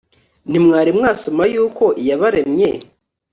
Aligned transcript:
ntimwari 0.49 0.91
mwasoma 0.97 1.43
yuko 1.53 1.83
iyabaremye 2.01 2.69